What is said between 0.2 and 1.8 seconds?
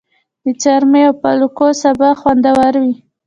د څارمي او پالکو